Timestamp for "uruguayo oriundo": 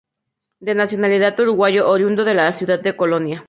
1.39-2.25